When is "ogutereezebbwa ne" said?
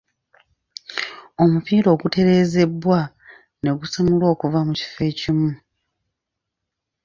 1.95-3.69